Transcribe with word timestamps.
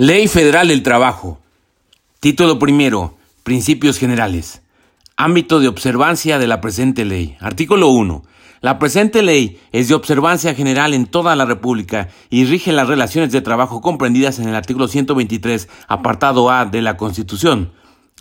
Ley 0.00 0.28
Federal 0.28 0.68
del 0.68 0.84
Trabajo. 0.84 1.40
Título 2.20 2.60
primero. 2.60 3.18
Principios 3.42 3.98
generales. 3.98 4.62
Ámbito 5.16 5.58
de 5.58 5.66
observancia 5.66 6.38
de 6.38 6.46
la 6.46 6.60
presente 6.60 7.04
ley. 7.04 7.36
Artículo 7.40 7.88
1. 7.88 8.22
La 8.60 8.78
presente 8.78 9.24
ley 9.24 9.58
es 9.72 9.88
de 9.88 9.94
observancia 9.94 10.54
general 10.54 10.94
en 10.94 11.06
toda 11.06 11.34
la 11.34 11.46
República 11.46 12.10
y 12.30 12.44
rige 12.44 12.70
las 12.70 12.86
relaciones 12.86 13.32
de 13.32 13.40
trabajo 13.40 13.80
comprendidas 13.80 14.38
en 14.38 14.48
el 14.48 14.54
artículo 14.54 14.86
123, 14.86 15.68
apartado 15.88 16.48
A 16.48 16.64
de 16.64 16.80
la 16.80 16.96
Constitución. 16.96 17.72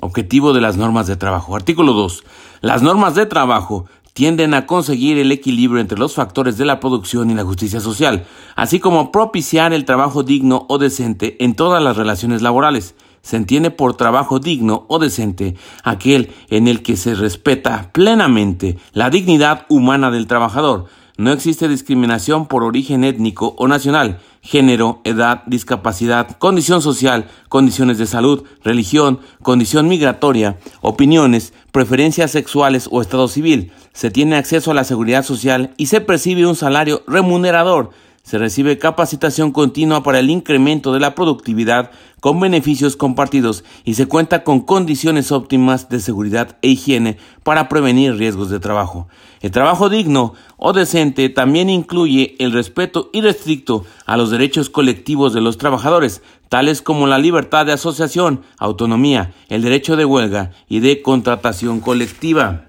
Objetivo 0.02 0.54
de 0.54 0.62
las 0.62 0.78
normas 0.78 1.06
de 1.06 1.16
trabajo. 1.16 1.56
Artículo 1.56 1.94
2. 1.94 2.24
Las 2.62 2.82
normas 2.82 3.14
de 3.14 3.28
trabajo 3.28 3.86
tienden 4.18 4.56
a 4.56 4.66
conseguir 4.66 5.20
el 5.20 5.32
equilibrio 5.32 5.80
entre 5.80 6.00
los 6.00 6.16
factores 6.16 6.58
de 6.58 6.66
la 6.66 6.80
producción 6.80 7.30
y 7.30 7.36
la 7.36 7.44
justicia 7.44 7.80
social, 7.80 8.26
así 8.56 8.80
como 8.80 9.12
propiciar 9.12 9.74
el 9.74 9.86
trabajo 9.86 10.24
digno 10.24 10.66
o 10.70 10.80
decente 10.80 11.38
en 11.40 11.54
todas 11.54 11.84
las 11.84 11.98
relaciones 11.98 12.42
laborales. 12.42 12.96
Se 13.22 13.38
entiende 13.38 13.70
por 13.70 13.96
trabajo 13.96 14.40
digno 14.40 14.86
o 14.88 14.98
decente 14.98 15.56
aquel 15.84 16.32
en 16.50 16.68
el 16.68 16.82
que 16.82 16.98
se 16.98 17.14
respeta 17.14 17.92
plenamente 17.94 18.80
la 18.92 19.12
dignidad 19.12 19.68
humana 19.70 20.10
del 20.10 20.26
trabajador, 20.26 20.88
no 21.18 21.32
existe 21.32 21.68
discriminación 21.68 22.46
por 22.46 22.64
origen 22.64 23.04
étnico 23.04 23.56
o 23.58 23.68
nacional, 23.68 24.20
género, 24.48 25.02
edad, 25.04 25.44
discapacidad, 25.46 26.38
condición 26.38 26.82
social, 26.82 27.28
condiciones 27.50 27.98
de 27.98 28.06
salud, 28.06 28.46
religión, 28.64 29.20
condición 29.44 29.90
migratoria, 29.90 30.58
opiniones, 30.80 31.54
preferencias 31.74 32.32
sexuales 32.32 32.88
o 32.90 33.02
estado 33.02 33.28
civil. 33.28 33.74
Se 33.92 34.10
tiene 34.10 34.38
acceso 34.38 34.72
a 34.72 34.74
la 34.74 34.86
seguridad 34.86 35.24
social 35.24 35.74
y 35.76 35.88
se 35.88 36.00
percibe 36.00 36.48
un 36.48 36.56
salario 36.56 37.04
remunerador 37.08 37.90
se 38.28 38.38
recibe 38.38 38.78
capacitación 38.78 39.54
continua 39.54 40.04
para 40.04 40.20
el 40.20 40.30
incremento 40.30 40.92
de 40.92 41.00
la 41.00 41.16
productividad 41.16 41.92
con 42.20 42.42
beneficios 42.42 42.98
compartidos 42.98 43.64
y 43.86 43.94
se 43.94 44.06
cuenta 44.06 44.44
con 44.44 44.60
condiciones 44.60 45.32
óptimas 45.32 45.88
de 45.88 46.02
seguridad 46.02 46.58
e 46.62 46.68
higiene 46.68 47.20
para 47.44 47.70
prevenir 47.70 48.18
riesgos 48.18 48.50
de 48.50 48.60
trabajo. 48.60 49.08
El 49.40 49.52
trabajo 49.52 49.88
digno 49.88 50.34
o 50.58 50.74
decente 50.74 51.30
también 51.30 51.70
incluye 51.70 52.36
el 52.40 52.52
respeto 52.52 53.10
irrestricto 53.14 53.86
a 54.06 54.18
los 54.18 54.30
derechos 54.30 54.70
colectivos 54.70 55.34
de 55.34 55.40
los 55.40 55.58
trabajadores, 55.58 56.22
tales 56.50 56.82
como 56.82 57.08
la 57.08 57.20
libertad 57.20 57.66
de 57.66 57.72
asociación, 57.72 58.42
autonomía, 58.58 59.34
el 59.48 59.62
derecho 59.62 59.96
de 59.96 60.04
huelga 60.04 60.52
y 60.68 60.82
de 60.82 61.02
contratación 61.02 61.80
colectiva. 61.80 62.67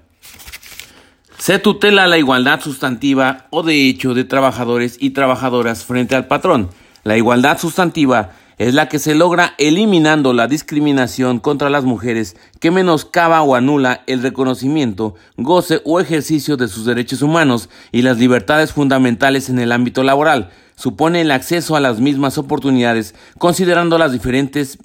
Se 1.39 1.61
tutela 1.61 2.09
la 2.09 2.19
igualdad 2.19 2.61
sustantiva 2.61 3.47
o 3.51 3.63
de 3.63 3.89
hecho 3.89 4.13
de 4.13 4.25
trabajadores 4.25 4.97
y 4.99 5.11
trabajadoras 5.11 5.85
frente 5.85 6.17
al 6.17 6.27
patrón. 6.27 6.69
La 7.05 7.17
igualdad 7.17 7.59
sustantiva 7.59 8.33
es 8.59 8.75
la 8.75 8.89
que 8.89 8.99
se 8.99 9.15
logra 9.15 9.55
eliminando 9.57 10.33
la 10.33 10.49
discriminación 10.49 11.39
contra 11.39 11.71
las 11.71 11.85
mujeres 11.85 12.37
que 12.59 12.73
menoscaba 12.73 13.41
o 13.43 13.55
anula 13.55 14.03
el 14.09 14.21
reconocimiento, 14.21 15.15
goce 15.37 15.81
o 15.85 16.01
ejercicio 16.01 16.57
de 16.57 16.67
sus 16.67 16.85
derechos 16.85 17.23
humanos 17.23 17.71
y 17.93 18.03
las 18.03 18.19
libertades 18.19 18.73
fundamentales 18.73 19.49
en 19.49 19.61
el 19.61 19.71
ámbito 19.71 20.03
laboral, 20.03 20.51
supone 20.79 21.23
el 21.23 21.33
acceso 21.33 21.75
a 21.75 21.81
las 21.81 21.99
mismas 21.99 22.39
oportunidades, 22.39 23.15
considerando 23.37 23.99
las, 23.99 24.13
diferentes 24.13 24.79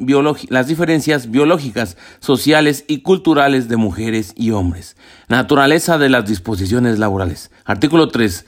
las 0.50 0.68
diferencias 0.68 1.30
biológicas, 1.30 1.98
sociales 2.20 2.84
y 2.88 3.02
culturales 3.02 3.70
de 3.70 3.78
mujeres 3.78 4.34
y 4.36 4.52
hombres. 4.52 4.98
Naturaleza 5.28 6.00
de 6.00 6.10
las 6.10 6.26
disposiciones 6.26 6.98
laborales. 6.98 7.52
Artículo 7.64 8.08
3. 8.08 8.46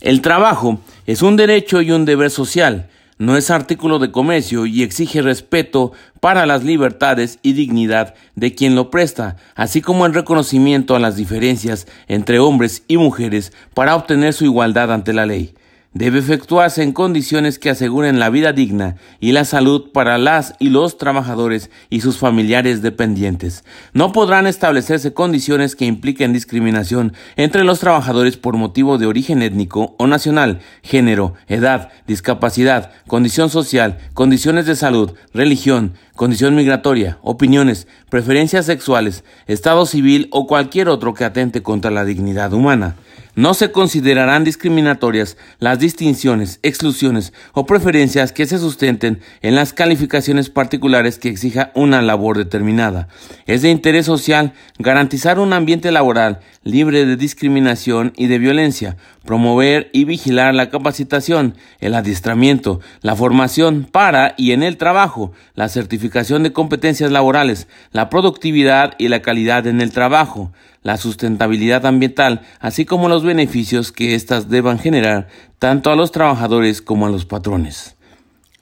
El 0.00 0.22
trabajo 0.22 0.80
es 1.06 1.20
un 1.20 1.36
derecho 1.36 1.82
y 1.82 1.90
un 1.90 2.06
deber 2.06 2.30
social. 2.30 2.88
No 3.18 3.36
es 3.36 3.50
artículo 3.50 3.98
de 3.98 4.10
comercio 4.10 4.64
y 4.64 4.82
exige 4.82 5.20
respeto 5.20 5.92
para 6.20 6.46
las 6.46 6.64
libertades 6.64 7.38
y 7.42 7.52
dignidad 7.52 8.14
de 8.36 8.54
quien 8.54 8.74
lo 8.74 8.90
presta, 8.90 9.36
así 9.54 9.82
como 9.82 10.06
el 10.06 10.14
reconocimiento 10.14 10.96
a 10.96 11.00
las 11.00 11.16
diferencias 11.16 11.86
entre 12.08 12.38
hombres 12.38 12.84
y 12.88 12.96
mujeres 12.96 13.52
para 13.74 13.96
obtener 13.96 14.32
su 14.32 14.44
igualdad 14.44 14.92
ante 14.92 15.12
la 15.12 15.26
ley 15.26 15.55
debe 15.96 16.18
efectuarse 16.18 16.82
en 16.82 16.92
condiciones 16.92 17.58
que 17.58 17.70
aseguren 17.70 18.18
la 18.18 18.28
vida 18.28 18.52
digna 18.52 18.96
y 19.18 19.32
la 19.32 19.46
salud 19.46 19.92
para 19.92 20.18
las 20.18 20.52
y 20.58 20.68
los 20.68 20.98
trabajadores 20.98 21.70
y 21.88 22.02
sus 22.02 22.18
familiares 22.18 22.82
dependientes. 22.82 23.64
No 23.94 24.12
podrán 24.12 24.46
establecerse 24.46 25.14
condiciones 25.14 25.74
que 25.74 25.86
impliquen 25.86 26.34
discriminación 26.34 27.14
entre 27.36 27.64
los 27.64 27.80
trabajadores 27.80 28.36
por 28.36 28.58
motivo 28.58 28.98
de 28.98 29.06
origen 29.06 29.40
étnico 29.40 29.94
o 29.96 30.06
nacional, 30.06 30.60
género, 30.82 31.32
edad, 31.48 31.88
discapacidad, 32.06 32.90
condición 33.06 33.48
social, 33.48 33.96
condiciones 34.12 34.66
de 34.66 34.76
salud, 34.76 35.12
religión, 35.32 35.94
condición 36.14 36.54
migratoria, 36.54 37.16
opiniones, 37.22 37.88
preferencias 38.10 38.66
sexuales, 38.66 39.24
estado 39.46 39.86
civil 39.86 40.28
o 40.30 40.46
cualquier 40.46 40.90
otro 40.90 41.14
que 41.14 41.24
atente 41.24 41.62
contra 41.62 41.90
la 41.90 42.04
dignidad 42.04 42.52
humana. 42.52 42.96
No 43.36 43.52
se 43.52 43.70
considerarán 43.70 44.44
discriminatorias 44.44 45.36
las 45.58 45.78
distinciones, 45.78 46.58
exclusiones 46.62 47.34
o 47.52 47.66
preferencias 47.66 48.32
que 48.32 48.46
se 48.46 48.56
sustenten 48.56 49.20
en 49.42 49.54
las 49.54 49.74
calificaciones 49.74 50.48
particulares 50.48 51.18
que 51.18 51.28
exija 51.28 51.70
una 51.74 52.00
labor 52.00 52.38
determinada. 52.38 53.08
Es 53.44 53.60
de 53.60 53.68
interés 53.68 54.06
social 54.06 54.54
garantizar 54.78 55.38
un 55.38 55.52
ambiente 55.52 55.92
laboral 55.92 56.40
libre 56.64 57.04
de 57.04 57.16
discriminación 57.16 58.14
y 58.16 58.26
de 58.28 58.38
violencia, 58.38 58.96
promover 59.26 59.90
y 59.92 60.06
vigilar 60.06 60.54
la 60.54 60.70
capacitación, 60.70 61.56
el 61.78 61.94
adiestramiento, 61.94 62.80
la 63.02 63.16
formación 63.16 63.84
para 63.84 64.34
y 64.38 64.52
en 64.52 64.62
el 64.62 64.78
trabajo, 64.78 65.32
la 65.54 65.68
certificación 65.68 66.42
de 66.42 66.54
competencias 66.54 67.12
laborales, 67.12 67.68
la 67.92 68.08
productividad 68.08 68.94
y 68.96 69.08
la 69.08 69.20
calidad 69.20 69.66
en 69.66 69.82
el 69.82 69.92
trabajo, 69.92 70.52
la 70.86 70.98
sustentabilidad 70.98 71.84
ambiental, 71.84 72.42
así 72.60 72.84
como 72.84 73.08
los 73.08 73.24
beneficios 73.24 73.90
que 73.90 74.14
éstas 74.14 74.48
deban 74.48 74.78
generar 74.78 75.26
tanto 75.58 75.90
a 75.90 75.96
los 75.96 76.12
trabajadores 76.12 76.80
como 76.80 77.06
a 77.06 77.10
los 77.10 77.24
patrones. 77.24 77.96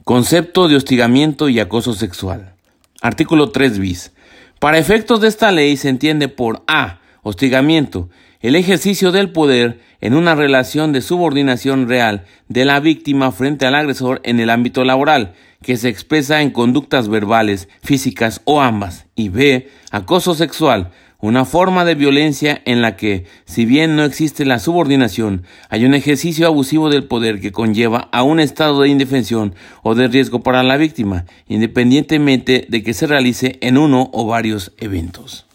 Concepto 0.04 0.66
de 0.66 0.76
hostigamiento 0.76 1.50
y 1.50 1.60
acoso 1.60 1.92
sexual. 1.92 2.54
Artículo 3.02 3.50
3 3.50 3.78
bis. 3.78 4.12
Para 4.58 4.78
efectos 4.78 5.20
de 5.20 5.28
esta 5.28 5.52
ley 5.52 5.76
se 5.76 5.90
entiende 5.90 6.28
por 6.28 6.62
A. 6.66 7.00
Hostigamiento. 7.22 8.08
El 8.40 8.56
ejercicio 8.56 9.12
del 9.12 9.30
poder 9.30 9.80
en 10.00 10.14
una 10.14 10.34
relación 10.34 10.94
de 10.94 11.02
subordinación 11.02 11.90
real 11.90 12.24
de 12.48 12.64
la 12.64 12.80
víctima 12.80 13.32
frente 13.32 13.66
al 13.66 13.74
agresor 13.74 14.22
en 14.24 14.40
el 14.40 14.48
ámbito 14.48 14.82
laboral, 14.84 15.34
que 15.60 15.76
se 15.76 15.90
expresa 15.90 16.40
en 16.40 16.50
conductas 16.50 17.08
verbales, 17.08 17.68
físicas 17.82 18.40
o 18.44 18.62
ambas. 18.62 19.04
Y 19.14 19.28
B. 19.28 19.68
Acoso 19.90 20.34
sexual 20.34 20.90
una 21.24 21.46
forma 21.46 21.86
de 21.86 21.94
violencia 21.94 22.60
en 22.66 22.82
la 22.82 22.96
que, 22.96 23.24
si 23.46 23.64
bien 23.64 23.96
no 23.96 24.04
existe 24.04 24.44
la 24.44 24.58
subordinación, 24.58 25.44
hay 25.70 25.86
un 25.86 25.94
ejercicio 25.94 26.46
abusivo 26.46 26.90
del 26.90 27.04
poder 27.04 27.40
que 27.40 27.50
conlleva 27.50 28.10
a 28.12 28.22
un 28.22 28.40
estado 28.40 28.82
de 28.82 28.90
indefensión 28.90 29.54
o 29.82 29.94
de 29.94 30.08
riesgo 30.08 30.42
para 30.42 30.62
la 30.62 30.76
víctima, 30.76 31.24
independientemente 31.48 32.66
de 32.68 32.82
que 32.82 32.92
se 32.92 33.06
realice 33.06 33.58
en 33.62 33.78
uno 33.78 34.10
o 34.12 34.26
varios 34.26 34.72
eventos. 34.76 35.46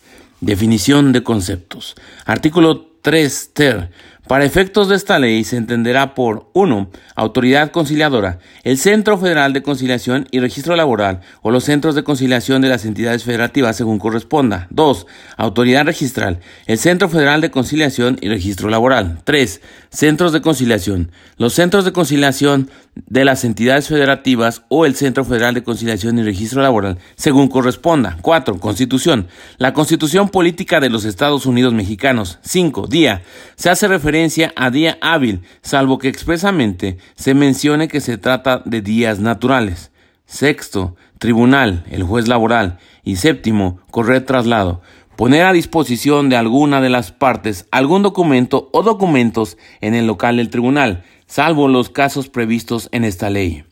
Definición 0.42 1.12
de 1.12 1.22
conceptos. 1.22 1.96
Artículo 2.26 2.88
3 3.04 3.52
ter. 3.54 3.92
Para 4.30 4.46
efectos 4.46 4.88
de 4.90 4.96
esta 4.96 5.18
ley 5.18 5.44
se 5.44 5.58
entenderá 5.58 6.14
por 6.14 6.52
1. 6.54 6.92
Autoridad 7.16 7.72
conciliadora, 7.72 8.38
el 8.64 8.78
Centro 8.78 9.18
Federal 9.18 9.54
de 9.54 9.64
Conciliación 9.64 10.28
y 10.30 10.40
Registro 10.40 10.76
Laboral 10.76 11.22
o 11.42 11.50
los 11.50 11.64
centros 11.64 11.96
de 11.96 12.04
conciliación 12.04 12.62
de 12.62 12.70
las 12.70 12.86
entidades 12.86 13.24
federativas 13.24 13.76
según 13.76 13.98
corresponda. 13.98 14.68
2. 14.70 15.08
Autoridad 15.36 15.84
registral, 15.84 16.42
el 16.68 16.78
Centro 16.78 17.10
Federal 17.10 17.42
de 17.42 17.50
Conciliación 17.50 18.20
y 18.22 18.30
Registro 18.30 18.70
Laboral. 18.70 19.18
3. 19.24 19.62
Centros 19.90 20.32
de 20.32 20.42
conciliación, 20.42 21.12
los 21.38 21.54
centros 21.54 21.84
de 21.84 21.92
conciliación 21.92 22.70
de 22.96 23.26
las 23.26 23.44
entidades 23.44 23.88
federativas 23.88 24.64
o 24.70 24.86
el 24.86 24.96
Centro 24.96 25.24
Federal 25.26 25.54
de 25.54 25.64
Conciliación 25.64 26.20
y 26.20 26.24
Registro 26.24 26.62
Laboral 26.62 26.98
según 27.16 27.48
corresponda. 27.48 28.18
4. 28.22 28.60
Constitución, 28.60 29.28
la 29.58 29.74
Constitución 29.74 30.30
Política 30.30 30.80
de 30.80 30.90
los 30.90 31.06
Estados 31.06 31.46
Unidos 31.46 31.74
Mexicanos. 31.74 32.40
5. 32.42 32.88
Día, 32.88 33.24
se 33.56 33.70
hace 33.70 33.88
referencia 33.88 34.54
a 34.56 34.70
día 34.70 34.98
hábil, 35.02 35.42
salvo 35.62 35.98
que 35.98 36.10
expresamente 36.10 36.98
se 37.16 37.34
mencione 37.34 37.88
que 37.88 38.02
se 38.02 38.18
trata 38.18 38.62
de 38.66 38.82
días 38.82 39.20
naturales. 39.20 39.92
Sexto, 40.26 40.96
tribunal, 41.18 41.86
el 41.90 42.04
juez 42.04 42.28
laboral. 42.28 42.78
Y 43.04 43.16
séptimo, 43.16 43.80
correr 43.90 44.26
traslado. 44.26 44.82
Poner 45.16 45.46
a 45.46 45.52
disposición 45.52 46.30
de 46.30 46.38
alguna 46.38 46.80
de 46.80 46.90
las 46.90 47.12
partes 47.12 47.68
algún 47.72 48.04
documento 48.04 48.70
o 48.72 48.84
documentos 48.84 49.58
en 49.82 49.94
el 49.94 50.08
local 50.08 50.38
del 50.38 50.50
tribunal, 50.50 51.04
salvo 51.30 51.68
los 51.68 51.90
casos 51.90 52.28
previstos 52.28 52.90
en 52.92 53.06
esta 53.06 53.30
ley. 53.30 53.64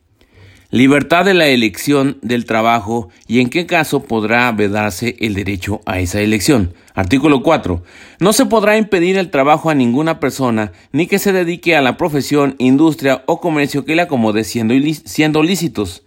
Libertad 0.70 1.26
de 1.26 1.34
la 1.34 1.48
elección 1.48 2.18
del 2.22 2.46
trabajo 2.46 3.10
y 3.26 3.40
en 3.40 3.50
qué 3.50 3.66
caso 3.66 4.04
podrá 4.04 4.52
vedarse 4.52 5.16
el 5.20 5.34
derecho 5.34 5.82
a 5.86 6.00
esa 6.00 6.22
elección. 6.22 6.74
Artículo 6.94 7.42
4. 7.42 7.84
No 8.20 8.34
se 8.34 8.46
podrá 8.46 8.78
impedir 8.78 9.18
el 9.18 9.32
trabajo 9.32 9.70
a 9.70 9.76
ninguna 9.76 10.20
persona 10.20 10.74
ni 10.92 11.08
que 11.08 11.20
se 11.20 11.32
dedique 11.32 11.76
a 11.76 11.82
la 11.82 11.96
profesión, 11.98 12.56
industria 12.58 13.24
o 13.28 13.40
comercio 13.40 13.86
que 13.86 13.96
le 13.96 14.04
acomode 14.04 14.44
siendo, 14.44 14.74
siendo 15.06 15.42
lícitos. 15.42 16.04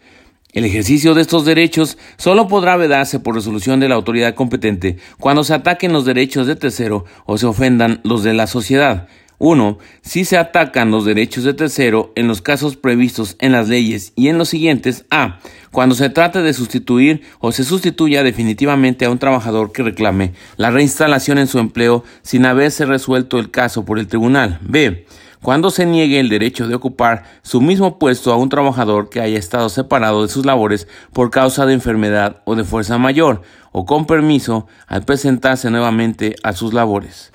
El 0.53 0.65
ejercicio 0.65 1.15
de 1.15 1.23
estos 1.23 1.45
derechos 1.45 1.97
solo 2.17 2.49
podrá 2.49 2.77
vedarse 2.77 3.19
por 3.19 3.37
resolución 3.37 3.81
de 3.81 3.89
la 3.89 3.95
autoridad 3.95 4.35
competente 4.35 4.99
cuando 5.19 5.43
se 5.43 5.55
ataquen 5.55 5.93
los 5.93 6.05
derechos 6.05 6.47
de 6.47 6.57
tercero 6.57 7.05
o 7.25 7.39
se 7.39 7.47
ofendan 7.47 8.01
los 8.03 8.25
de 8.25 8.35
la 8.35 8.47
sociedad. 8.47 9.09
1. 9.41 9.79
Si 10.03 10.27
se 10.27 10.37
atacan 10.37 10.91
los 10.91 11.07
derechos 11.07 11.45
de 11.45 11.55
tercero 11.55 12.13
en 12.15 12.29
los 12.29 12.43
casos 12.43 12.77
previstos 12.77 13.37
en 13.41 13.53
las 13.53 13.69
leyes 13.69 14.13
y 14.15 14.29
en 14.29 14.37
los 14.37 14.51
siguientes. 14.51 15.07
A. 15.11 15.41
Cuando 15.73 15.95
se 15.95 16.11
trate 16.11 16.43
de 16.43 16.53
sustituir 16.53 17.23
o 17.41 17.51
se 17.51 17.65
sustituya 17.65 18.23
definitivamente 18.23 19.07
a 19.07 19.11
un 19.11 19.19
trabajador 19.19 19.73
que 19.73 19.83
reclame 19.83 20.35
la 20.57 20.71
reinstalación 20.71 21.39
en 21.39 21.47
su 21.47 21.59
empleo 21.59 22.05
sin 22.23 22.45
haberse 22.45 22.85
resuelto 22.85 23.39
el 23.39 23.51
caso 23.51 23.85
por 23.85 23.99
el 23.99 24.09
tribunal. 24.09 24.61
B 24.63 25.07
cuando 25.43 25.71
se 25.71 25.87
niegue 25.87 26.21
el 26.21 26.29
derecho 26.29 26.69
de 26.69 26.75
ocupar 26.75 27.25
su 27.43 27.63
mismo 27.63 27.99
puesto 27.99 28.31
a 28.31 28.37
un 28.37 28.51
trabajador 28.51 29.09
que 29.09 29.23
haya 29.23 29.39
estado 29.39 29.71
separado 29.71 30.23
de 30.23 30.29
sus 30.29 30.45
labores 30.45 30.87
por 31.15 31.31
causa 31.31 31.65
de 31.65 31.73
enfermedad 31.73 32.43
o 32.45 32.57
de 32.57 32.65
fuerza 32.65 32.99
mayor, 32.99 33.41
o 33.73 33.87
con 33.87 34.05
permiso 34.05 34.67
al 34.87 35.05
presentarse 35.05 35.71
nuevamente 35.71 36.37
a 36.43 36.53
sus 36.53 36.75
labores. 36.75 37.33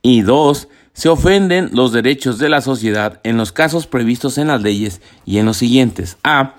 Y 0.00 0.22
dos, 0.22 0.68
se 0.92 1.08
ofenden 1.08 1.70
los 1.72 1.92
derechos 1.92 2.38
de 2.38 2.48
la 2.48 2.60
sociedad 2.60 3.20
en 3.24 3.36
los 3.36 3.52
casos 3.52 3.86
previstos 3.86 4.38
en 4.38 4.48
las 4.48 4.62
leyes 4.62 5.00
y 5.24 5.38
en 5.38 5.46
los 5.46 5.56
siguientes. 5.56 6.18
A 6.22 6.54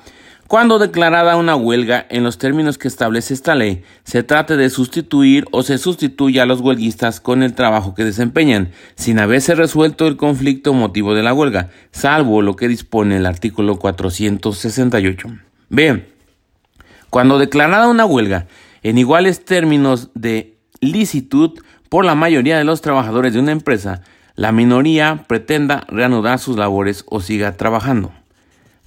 cuando 0.54 0.78
declarada 0.78 1.36
una 1.36 1.56
huelga 1.56 2.06
en 2.12 2.24
los 2.24 2.38
términos 2.38 2.78
que 2.78 2.88
establece 2.88 3.34
esta 3.34 3.56
ley, 3.56 3.84
se 4.04 4.22
trate 4.22 4.56
de 4.56 4.70
sustituir 4.70 5.46
o 5.52 5.64
se 5.64 5.80
sustituya 5.80 6.44
a 6.44 6.46
los 6.46 6.62
huelguistas 6.62 7.20
con 7.20 7.42
el 7.42 7.56
trabajo 7.56 7.96
que 7.96 8.04
desempeñan, 8.04 8.70
sin 8.94 9.18
haberse 9.18 9.56
resuelto 9.56 10.06
el 10.06 10.16
conflicto 10.16 10.74
motivo 10.74 11.16
de 11.16 11.24
la 11.24 11.34
huelga, 11.34 11.72
salvo 11.92 12.44
lo 12.44 12.56
que 12.56 12.68
dispone 12.68 13.18
el 13.18 13.26
artículo 13.26 13.80
468. 13.80 15.28
B. 15.70 16.06
Cuando 17.10 17.40
declarada 17.40 17.88
una 17.88 18.06
huelga 18.06 18.46
en 18.84 19.00
iguales 19.00 19.46
términos 19.46 20.12
de 20.14 20.58
licitud 20.82 21.60
por 21.90 22.06
la 22.06 22.14
mayoría 22.14 22.60
de 22.60 22.64
los 22.64 22.82
trabajadores 22.82 23.34
de 23.34 23.40
una 23.40 23.54
empresa, 23.54 24.04
la 24.36 24.52
minoría 24.52 25.26
pretenda 25.28 25.86
reanudar 25.88 26.40
sus 26.40 26.58
labores 26.58 27.06
o 27.08 27.22
siga 27.22 27.56
trabajando. 27.56 28.12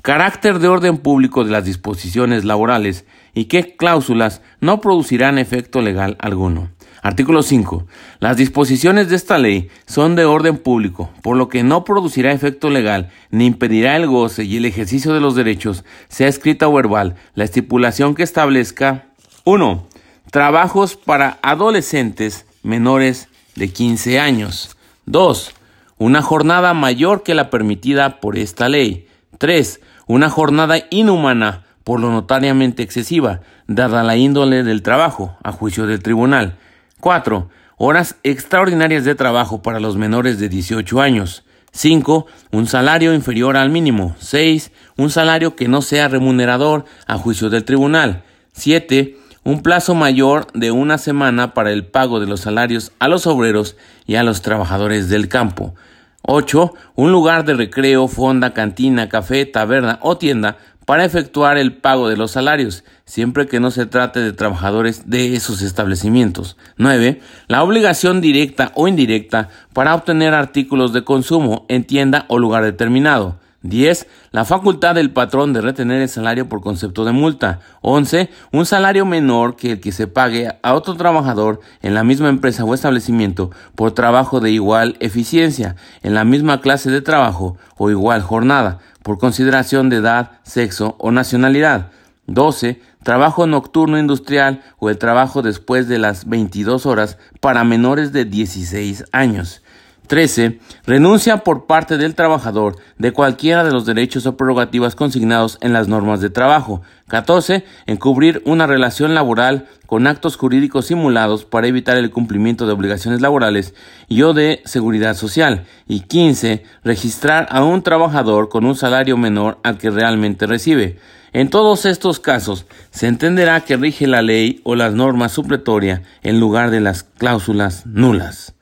Carácter 0.02 0.58
de 0.58 0.68
orden 0.68 0.98
público 0.98 1.44
de 1.44 1.50
las 1.50 1.64
disposiciones 1.64 2.44
laborales 2.44 3.04
y 3.34 3.46
qué 3.46 3.76
cláusulas 3.76 4.40
no 4.60 4.80
producirán 4.80 5.38
efecto 5.38 5.80
legal 5.82 6.16
alguno. 6.20 6.70
Artículo 7.02 7.42
5. 7.42 7.86
Las 8.18 8.36
disposiciones 8.36 9.08
de 9.08 9.16
esta 9.16 9.38
ley 9.38 9.68
son 9.86 10.16
de 10.16 10.24
orden 10.24 10.58
público, 10.58 11.10
por 11.22 11.36
lo 11.36 11.48
que 11.48 11.62
no 11.62 11.84
producirá 11.84 12.32
efecto 12.32 12.70
legal 12.70 13.10
ni 13.30 13.46
impedirá 13.46 13.96
el 13.96 14.06
goce 14.06 14.44
y 14.44 14.56
el 14.56 14.64
ejercicio 14.64 15.12
de 15.12 15.20
los 15.20 15.36
derechos, 15.36 15.84
sea 16.08 16.28
escrita 16.28 16.68
o 16.68 16.72
verbal, 16.72 17.14
la 17.34 17.44
estipulación 17.44 18.14
que 18.14 18.22
establezca 18.22 19.06
1. 19.44 19.86
Trabajos 20.30 20.96
para 20.96 21.38
adolescentes 21.42 22.46
menores 22.62 23.28
de 23.54 23.68
15 23.72 24.18
años. 24.18 24.75
2. 25.06 25.52
Una 25.98 26.22
jornada 26.22 26.74
mayor 26.74 27.22
que 27.22 27.34
la 27.34 27.50
permitida 27.50 28.20
por 28.20 28.36
esta 28.38 28.68
ley. 28.68 29.08
3 29.38 29.80
una 30.06 30.30
jornada 30.30 30.78
inhumana 30.90 31.64
por 31.82 32.00
lo 32.00 32.10
notariamente 32.10 32.82
excesiva, 32.82 33.40
dada 33.66 34.02
la 34.02 34.16
índole 34.16 34.62
del 34.62 34.82
trabajo, 34.82 35.36
a 35.42 35.52
juicio 35.52 35.86
del 35.86 36.02
tribunal. 36.02 36.56
4. 37.00 37.48
Horas 37.76 38.16
extraordinarias 38.22 39.04
de 39.04 39.14
trabajo 39.14 39.62
para 39.62 39.80
los 39.80 39.96
menores 39.96 40.38
de 40.38 40.48
18 40.48 41.00
años. 41.00 41.44
5. 41.72 42.26
Un 42.52 42.66
salario 42.66 43.14
inferior 43.14 43.56
al 43.56 43.70
mínimo. 43.70 44.16
6. 44.18 44.72
Un 44.96 45.10
salario 45.10 45.56
que 45.56 45.68
no 45.68 45.82
sea 45.82 46.08
remunerador 46.08 46.84
a 47.06 47.18
juicio 47.18 47.50
del 47.50 47.64
tribunal. 47.64 48.22
7. 48.52 49.16
Un 49.46 49.62
plazo 49.62 49.94
mayor 49.94 50.48
de 50.54 50.72
una 50.72 50.98
semana 50.98 51.54
para 51.54 51.70
el 51.70 51.86
pago 51.86 52.18
de 52.18 52.26
los 52.26 52.40
salarios 52.40 52.90
a 52.98 53.06
los 53.06 53.28
obreros 53.28 53.76
y 54.04 54.16
a 54.16 54.24
los 54.24 54.42
trabajadores 54.42 55.08
del 55.08 55.28
campo. 55.28 55.76
8. 56.22 56.74
Un 56.96 57.12
lugar 57.12 57.44
de 57.44 57.54
recreo, 57.54 58.08
fonda, 58.08 58.52
cantina, 58.52 59.08
café, 59.08 59.46
taberna 59.46 60.00
o 60.02 60.18
tienda 60.18 60.56
para 60.84 61.04
efectuar 61.04 61.58
el 61.58 61.76
pago 61.76 62.08
de 62.08 62.16
los 62.16 62.32
salarios, 62.32 62.82
siempre 63.04 63.46
que 63.46 63.60
no 63.60 63.70
se 63.70 63.86
trate 63.86 64.18
de 64.18 64.32
trabajadores 64.32 65.08
de 65.08 65.36
esos 65.36 65.62
establecimientos. 65.62 66.56
9. 66.76 67.20
La 67.46 67.62
obligación 67.62 68.20
directa 68.20 68.72
o 68.74 68.88
indirecta 68.88 69.50
para 69.72 69.94
obtener 69.94 70.34
artículos 70.34 70.92
de 70.92 71.04
consumo 71.04 71.66
en 71.68 71.84
tienda 71.84 72.24
o 72.26 72.40
lugar 72.40 72.64
determinado. 72.64 73.38
10. 73.68 74.06
La 74.32 74.44
facultad 74.44 74.94
del 74.94 75.12
patrón 75.12 75.52
de 75.52 75.60
retener 75.60 76.02
el 76.02 76.08
salario 76.08 76.48
por 76.48 76.60
concepto 76.60 77.04
de 77.04 77.12
multa. 77.12 77.60
11. 77.82 78.30
Un 78.52 78.66
salario 78.66 79.06
menor 79.06 79.56
que 79.56 79.72
el 79.72 79.80
que 79.80 79.92
se 79.92 80.06
pague 80.06 80.56
a 80.62 80.74
otro 80.74 80.94
trabajador 80.94 81.60
en 81.82 81.94
la 81.94 82.04
misma 82.04 82.28
empresa 82.28 82.64
o 82.64 82.74
establecimiento 82.74 83.50
por 83.74 83.92
trabajo 83.92 84.40
de 84.40 84.50
igual 84.50 84.96
eficiencia, 85.00 85.76
en 86.02 86.14
la 86.14 86.24
misma 86.24 86.60
clase 86.60 86.90
de 86.90 87.02
trabajo 87.02 87.56
o 87.76 87.90
igual 87.90 88.22
jornada, 88.22 88.78
por 89.02 89.18
consideración 89.18 89.88
de 89.88 89.96
edad, 89.96 90.32
sexo 90.42 90.96
o 90.98 91.10
nacionalidad. 91.10 91.90
12. 92.26 92.80
Trabajo 93.02 93.46
nocturno 93.46 93.98
industrial 93.98 94.62
o 94.78 94.90
el 94.90 94.98
trabajo 94.98 95.42
después 95.42 95.86
de 95.86 95.98
las 95.98 96.28
22 96.28 96.86
horas 96.86 97.18
para 97.40 97.62
menores 97.62 98.12
de 98.12 98.24
16 98.24 99.04
años. 99.12 99.62
13. 100.06 100.58
Renuncia 100.86 101.38
por 101.38 101.66
parte 101.66 101.96
del 101.96 102.14
trabajador 102.14 102.76
de 102.98 103.12
cualquiera 103.12 103.64
de 103.64 103.72
los 103.72 103.86
derechos 103.86 104.26
o 104.26 104.36
prerrogativas 104.36 104.94
consignados 104.94 105.58
en 105.60 105.72
las 105.72 105.88
normas 105.88 106.20
de 106.20 106.30
trabajo. 106.30 106.82
14. 107.08 107.64
Encubrir 107.86 108.42
una 108.44 108.66
relación 108.66 109.14
laboral 109.14 109.66
con 109.86 110.06
actos 110.06 110.36
jurídicos 110.36 110.86
simulados 110.86 111.44
para 111.44 111.66
evitar 111.66 111.96
el 111.96 112.10
cumplimiento 112.10 112.66
de 112.66 112.72
obligaciones 112.72 113.20
laborales 113.20 113.74
y 114.08 114.22
o 114.22 114.32
de 114.34 114.62
seguridad 114.64 115.14
social. 115.14 115.66
Y 115.86 116.00
15. 116.00 116.64
Registrar 116.84 117.46
a 117.50 117.64
un 117.64 117.82
trabajador 117.82 118.48
con 118.48 118.64
un 118.64 118.74
salario 118.74 119.16
menor 119.16 119.58
al 119.62 119.78
que 119.78 119.90
realmente 119.90 120.46
recibe. 120.46 120.98
En 121.32 121.50
todos 121.50 121.84
estos 121.84 122.18
casos, 122.18 122.64
se 122.90 123.08
entenderá 123.08 123.60
que 123.60 123.76
rige 123.76 124.06
la 124.06 124.22
ley 124.22 124.60
o 124.64 124.74
las 124.74 124.94
normas 124.94 125.32
supletoria 125.32 126.02
en 126.22 126.40
lugar 126.40 126.70
de 126.70 126.80
las 126.80 127.02
cláusulas 127.02 127.84
nulas. 127.84 128.55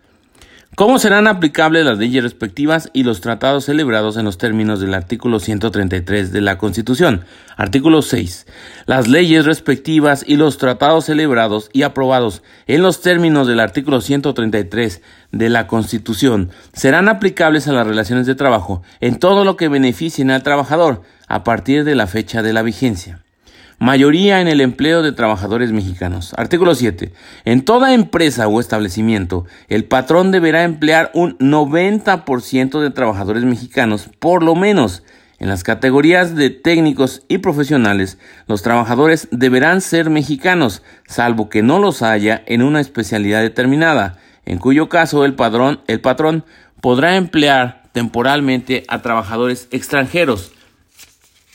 ¿Cómo 0.76 0.98
serán 0.98 1.28
aplicables 1.28 1.84
las 1.84 1.98
leyes 1.98 2.24
respectivas 2.24 2.90
y 2.92 3.04
los 3.04 3.20
tratados 3.20 3.66
celebrados 3.66 4.16
en 4.16 4.24
los 4.24 4.38
términos 4.38 4.80
del 4.80 4.94
artículo 4.94 5.38
133 5.38 6.32
de 6.32 6.40
la 6.40 6.58
Constitución? 6.58 7.24
Artículo 7.56 8.02
6. 8.02 8.46
Las 8.86 9.06
leyes 9.06 9.44
respectivas 9.44 10.24
y 10.26 10.34
los 10.34 10.58
tratados 10.58 11.04
celebrados 11.04 11.70
y 11.72 11.82
aprobados 11.82 12.42
en 12.66 12.82
los 12.82 13.02
términos 13.02 13.46
del 13.46 13.60
artículo 13.60 14.00
133 14.00 15.00
de 15.30 15.48
la 15.48 15.68
Constitución 15.68 16.50
serán 16.72 17.08
aplicables 17.08 17.68
a 17.68 17.72
las 17.72 17.86
relaciones 17.86 18.26
de 18.26 18.34
trabajo 18.34 18.82
en 19.00 19.20
todo 19.20 19.44
lo 19.44 19.56
que 19.56 19.68
beneficien 19.68 20.32
al 20.32 20.42
trabajador 20.42 21.02
a 21.28 21.44
partir 21.44 21.84
de 21.84 21.94
la 21.94 22.08
fecha 22.08 22.42
de 22.42 22.52
la 22.52 22.62
vigencia. 22.62 23.23
Mayoría 23.78 24.40
en 24.40 24.48
el 24.48 24.60
empleo 24.60 25.02
de 25.02 25.12
trabajadores 25.12 25.72
mexicanos. 25.72 26.32
Artículo 26.36 26.74
7. 26.74 27.12
En 27.44 27.64
toda 27.64 27.92
empresa 27.92 28.46
o 28.46 28.60
establecimiento, 28.60 29.46
el 29.68 29.84
patrón 29.84 30.30
deberá 30.30 30.62
emplear 30.62 31.10
un 31.12 31.36
90% 31.38 32.80
de 32.80 32.90
trabajadores 32.90 33.44
mexicanos, 33.44 34.10
por 34.18 34.42
lo 34.42 34.54
menos. 34.54 35.02
En 35.40 35.48
las 35.48 35.64
categorías 35.64 36.36
de 36.36 36.50
técnicos 36.50 37.22
y 37.28 37.38
profesionales, 37.38 38.18
los 38.46 38.62
trabajadores 38.62 39.26
deberán 39.32 39.80
ser 39.80 40.08
mexicanos, 40.08 40.82
salvo 41.06 41.48
que 41.48 41.62
no 41.62 41.80
los 41.80 42.02
haya 42.02 42.42
en 42.46 42.62
una 42.62 42.80
especialidad 42.80 43.42
determinada, 43.42 44.18
en 44.46 44.58
cuyo 44.58 44.88
caso 44.88 45.24
el, 45.24 45.34
el 45.88 46.00
patrón 46.00 46.44
podrá 46.80 47.16
emplear 47.16 47.82
temporalmente 47.92 48.84
a 48.88 49.02
trabajadores 49.02 49.66
extranjeros 49.72 50.52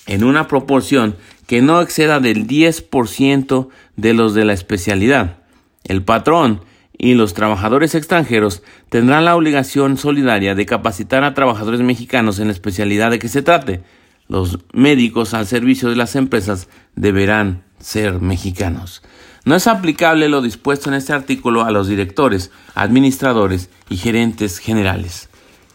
en 0.08 0.24
una 0.24 0.48
proporción 0.48 1.16
que 1.50 1.64
no 1.64 1.82
exceda 1.82 2.20
del 2.20 2.46
10% 2.46 3.70
de 3.96 4.14
los 4.14 4.36
de 4.36 4.46
la 4.46 4.54
especialidad. 4.54 5.38
El 5.84 6.04
patrón 6.04 6.62
y 6.96 7.16
los 7.16 7.34
trabajadores 7.34 7.96
extranjeros 7.96 8.62
tendrán 8.90 9.26
la 9.26 9.36
obligación 9.36 9.98
solidaria 9.98 10.54
de 10.54 10.68
capacitar 10.68 11.24
a 11.24 11.34
trabajadores 11.34 11.82
mexicanos 11.82 12.38
en 12.38 12.50
la 12.50 12.54
especialidad 12.54 13.10
de 13.10 13.18
que 13.18 13.30
se 13.30 13.42
trate. 13.42 13.82
Los 14.28 14.60
médicos 14.74 15.34
al 15.34 15.48
servicio 15.48 15.90
de 15.90 15.96
las 15.96 16.16
empresas 16.16 16.70
deberán 16.96 17.64
ser 17.80 18.22
mexicanos. 18.22 19.02
No 19.44 19.56
es 19.56 19.66
aplicable 19.66 20.30
lo 20.30 20.44
dispuesto 20.44 20.90
en 20.90 20.98
este 20.98 21.14
artículo 21.14 21.64
a 21.64 21.72
los 21.72 21.88
directores, 21.88 22.52
administradores 22.76 23.72
y 23.90 23.98
gerentes 23.98 24.60
generales. 24.60 25.30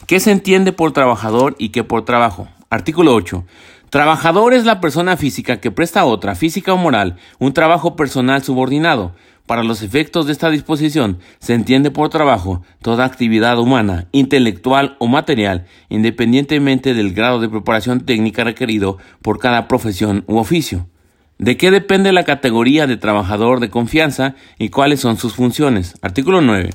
¿Qué 0.07 0.21
se 0.21 0.31
entiende 0.31 0.71
por 0.71 0.93
trabajador 0.93 1.57
y 1.59 1.71
qué 1.71 1.83
por 1.83 2.05
trabajo? 2.05 2.49
Artículo 2.71 3.13
8. 3.13 3.45
Trabajador 3.95 4.55
es 4.55 4.65
la 4.65 4.81
persona 4.81 5.17
física 5.17 5.61
que 5.61 5.71
presta 5.71 6.01
a 6.01 6.05
otra, 6.05 6.35
física 6.35 6.73
o 6.73 6.77
moral, 6.77 7.15
un 7.39 7.53
trabajo 7.53 7.95
personal 7.95 8.43
subordinado. 8.43 9.15
Para 9.47 9.63
los 9.63 9.83
efectos 9.83 10.27
de 10.27 10.33
esta 10.33 10.51
disposición, 10.51 11.21
se 11.39 11.55
entiende 11.55 11.93
por 11.93 12.09
trabajo 12.09 12.65
toda 12.83 13.05
actividad 13.05 13.57
humana, 13.57 14.09
intelectual 14.11 14.97
o 14.99 15.07
material, 15.07 15.67
independientemente 15.91 16.93
del 16.93 17.15
grado 17.15 17.39
de 17.39 17.49
preparación 17.49 18.01
técnica 18.01 18.43
requerido 18.43 18.99
por 19.23 19.39
cada 19.39 19.69
profesión 19.69 20.25
u 20.27 20.39
oficio. 20.39 20.89
¿De 21.39 21.57
qué 21.57 21.71
depende 21.71 22.11
la 22.11 22.25
categoría 22.25 22.89
de 22.89 22.97
trabajador 22.97 23.61
de 23.61 23.71
confianza 23.71 24.35
y 24.59 24.71
cuáles 24.71 24.99
son 24.99 25.19
sus 25.19 25.35
funciones? 25.35 25.95
Artículo 26.03 26.41
9. 26.41 26.71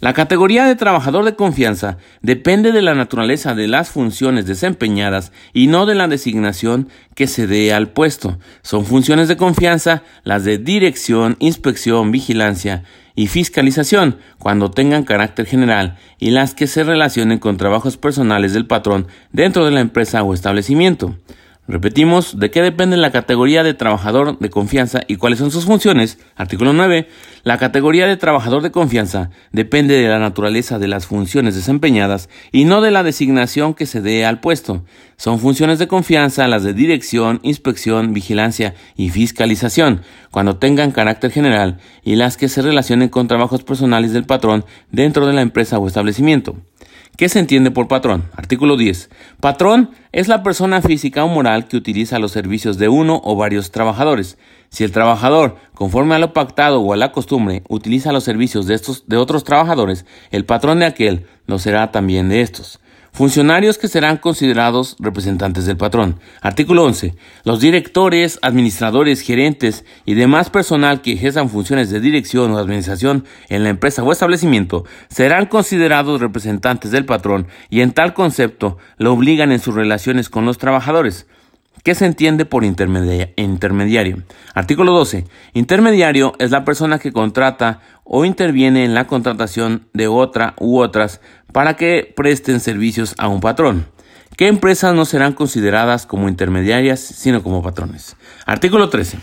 La 0.00 0.14
categoría 0.14 0.64
de 0.64 0.76
trabajador 0.76 1.26
de 1.26 1.36
confianza 1.36 1.98
depende 2.22 2.72
de 2.72 2.80
la 2.80 2.94
naturaleza 2.94 3.54
de 3.54 3.68
las 3.68 3.90
funciones 3.90 4.46
desempeñadas 4.46 5.30
y 5.52 5.66
no 5.66 5.84
de 5.84 5.94
la 5.94 6.08
designación 6.08 6.88
que 7.14 7.26
se 7.26 7.46
dé 7.46 7.74
al 7.74 7.90
puesto. 7.90 8.38
Son 8.62 8.86
funciones 8.86 9.28
de 9.28 9.36
confianza 9.36 10.02
las 10.24 10.44
de 10.44 10.56
dirección, 10.56 11.36
inspección, 11.38 12.12
vigilancia 12.12 12.82
y 13.14 13.26
fiscalización 13.26 14.16
cuando 14.38 14.70
tengan 14.70 15.04
carácter 15.04 15.44
general 15.44 15.98
y 16.18 16.30
las 16.30 16.54
que 16.54 16.66
se 16.66 16.82
relacionen 16.82 17.38
con 17.38 17.58
trabajos 17.58 17.98
personales 17.98 18.54
del 18.54 18.66
patrón 18.66 19.06
dentro 19.32 19.66
de 19.66 19.72
la 19.72 19.80
empresa 19.80 20.22
o 20.22 20.32
establecimiento. 20.32 21.14
Repetimos, 21.70 22.36
¿de 22.40 22.50
qué 22.50 22.62
depende 22.62 22.96
la 22.96 23.12
categoría 23.12 23.62
de 23.62 23.74
trabajador 23.74 24.40
de 24.40 24.50
confianza 24.50 25.02
y 25.06 25.14
cuáles 25.14 25.38
son 25.38 25.52
sus 25.52 25.66
funciones? 25.66 26.18
Artículo 26.34 26.72
9. 26.72 27.06
La 27.44 27.58
categoría 27.58 28.08
de 28.08 28.16
trabajador 28.16 28.60
de 28.62 28.72
confianza 28.72 29.30
depende 29.52 29.94
de 29.94 30.08
la 30.08 30.18
naturaleza 30.18 30.80
de 30.80 30.88
las 30.88 31.06
funciones 31.06 31.54
desempeñadas 31.54 32.28
y 32.50 32.64
no 32.64 32.80
de 32.80 32.90
la 32.90 33.04
designación 33.04 33.74
que 33.74 33.86
se 33.86 34.00
dé 34.00 34.24
al 34.24 34.40
puesto. 34.40 34.84
Son 35.16 35.38
funciones 35.38 35.78
de 35.78 35.86
confianza 35.86 36.48
las 36.48 36.64
de 36.64 36.74
dirección, 36.74 37.38
inspección, 37.44 38.14
vigilancia 38.14 38.74
y 38.96 39.10
fiscalización, 39.10 40.02
cuando 40.32 40.56
tengan 40.56 40.90
carácter 40.90 41.30
general, 41.30 41.78
y 42.02 42.16
las 42.16 42.36
que 42.36 42.48
se 42.48 42.62
relacionen 42.62 43.10
con 43.10 43.28
trabajos 43.28 43.62
personales 43.62 44.12
del 44.12 44.24
patrón 44.24 44.64
dentro 44.90 45.24
de 45.24 45.34
la 45.34 45.42
empresa 45.42 45.78
o 45.78 45.86
establecimiento. 45.86 46.56
¿Qué 47.20 47.28
se 47.28 47.38
entiende 47.38 47.70
por 47.70 47.86
patrón? 47.86 48.24
Artículo 48.34 48.78
10. 48.78 49.10
Patrón 49.40 49.90
es 50.10 50.26
la 50.26 50.42
persona 50.42 50.80
física 50.80 51.22
o 51.22 51.28
moral 51.28 51.68
que 51.68 51.76
utiliza 51.76 52.18
los 52.18 52.32
servicios 52.32 52.78
de 52.78 52.88
uno 52.88 53.20
o 53.22 53.36
varios 53.36 53.70
trabajadores. 53.70 54.38
Si 54.70 54.84
el 54.84 54.92
trabajador, 54.92 55.56
conforme 55.74 56.14
a 56.14 56.18
lo 56.18 56.32
pactado 56.32 56.80
o 56.80 56.94
a 56.94 56.96
la 56.96 57.12
costumbre, 57.12 57.62
utiliza 57.68 58.12
los 58.12 58.24
servicios 58.24 58.66
de 58.66 58.72
estos 58.72 59.06
de 59.06 59.18
otros 59.18 59.44
trabajadores, 59.44 60.06
el 60.30 60.46
patrón 60.46 60.78
de 60.78 60.86
aquel 60.86 61.26
lo 61.44 61.58
será 61.58 61.92
también 61.92 62.30
de 62.30 62.40
estos. 62.40 62.80
Funcionarios 63.12 63.76
que 63.76 63.88
serán 63.88 64.18
considerados 64.18 64.96
representantes 65.00 65.66
del 65.66 65.76
patrón. 65.76 66.20
Artículo 66.40 66.84
11. 66.84 67.14
Los 67.44 67.60
directores, 67.60 68.38
administradores, 68.40 69.20
gerentes 69.20 69.84
y 70.06 70.14
demás 70.14 70.48
personal 70.48 71.02
que 71.02 71.14
ejerzan 71.14 71.50
funciones 71.50 71.90
de 71.90 72.00
dirección 72.00 72.52
o 72.52 72.58
administración 72.58 73.24
en 73.48 73.64
la 73.64 73.70
empresa 73.70 74.04
o 74.04 74.12
establecimiento 74.12 74.84
serán 75.08 75.46
considerados 75.46 76.20
representantes 76.20 76.92
del 76.92 77.04
patrón 77.04 77.48
y 77.68 77.80
en 77.80 77.92
tal 77.92 78.14
concepto 78.14 78.78
lo 78.96 79.12
obligan 79.12 79.50
en 79.50 79.58
sus 79.58 79.74
relaciones 79.74 80.28
con 80.28 80.46
los 80.46 80.58
trabajadores. 80.58 81.26
¿Qué 81.82 81.94
se 81.94 82.04
entiende 82.04 82.44
por 82.44 82.62
intermediario? 82.64 84.22
Artículo 84.54 84.92
12. 84.92 85.24
Intermediario 85.54 86.34
es 86.38 86.50
la 86.50 86.64
persona 86.64 86.98
que 86.98 87.12
contrata 87.12 87.80
o 88.04 88.26
interviene 88.26 88.84
en 88.84 88.92
la 88.92 89.06
contratación 89.06 89.88
de 89.94 90.06
otra 90.06 90.54
u 90.58 90.78
otras 90.78 91.22
para 91.52 91.76
que 91.76 92.12
presten 92.14 92.60
servicios 92.60 93.14
a 93.16 93.28
un 93.28 93.40
patrón. 93.40 93.86
¿Qué 94.36 94.48
empresas 94.48 94.94
no 94.94 95.06
serán 95.06 95.32
consideradas 95.32 96.04
como 96.04 96.28
intermediarias, 96.28 97.00
sino 97.00 97.42
como 97.42 97.62
patrones? 97.62 98.16
Artículo 98.44 98.90
13. 98.90 99.18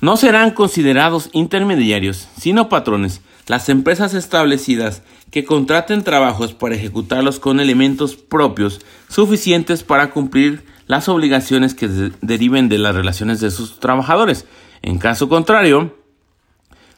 No 0.00 0.18
serán 0.18 0.50
considerados 0.50 1.30
intermediarios, 1.32 2.28
sino 2.38 2.68
patrones, 2.68 3.22
las 3.46 3.70
empresas 3.70 4.12
establecidas 4.12 5.02
que 5.30 5.46
contraten 5.46 6.04
trabajos 6.04 6.52
para 6.52 6.74
ejecutarlos 6.74 7.40
con 7.40 7.60
elementos 7.60 8.14
propios 8.14 8.82
suficientes 9.08 9.82
para 9.82 10.10
cumplir 10.10 10.73
las 10.86 11.08
obligaciones 11.08 11.74
que 11.74 11.88
deriven 12.20 12.68
de 12.68 12.78
las 12.78 12.94
relaciones 12.94 13.40
de 13.40 13.50
sus 13.50 13.80
trabajadores. 13.80 14.46
En 14.82 14.98
caso 14.98 15.28
contrario, 15.28 15.96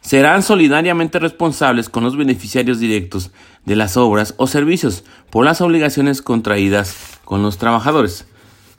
serán 0.00 0.42
solidariamente 0.42 1.18
responsables 1.18 1.88
con 1.88 2.04
los 2.04 2.16
beneficiarios 2.16 2.78
directos 2.78 3.30
de 3.64 3.76
las 3.76 3.96
obras 3.96 4.34
o 4.36 4.46
servicios 4.46 5.04
por 5.30 5.44
las 5.44 5.60
obligaciones 5.60 6.22
contraídas 6.22 7.18
con 7.24 7.42
los 7.42 7.58
trabajadores. 7.58 8.26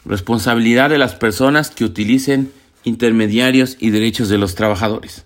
Responsabilidad 0.05 0.89
de 0.89 0.97
las 0.97 1.15
personas 1.15 1.69
que 1.69 1.83
utilicen 1.83 2.51
intermediarios 2.85 3.75
y 3.79 3.89
derechos 3.89 4.29
de 4.29 4.37
los 4.37 4.55
trabajadores. 4.55 5.25